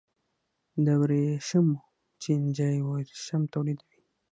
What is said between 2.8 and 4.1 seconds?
ورېښم تولیدوي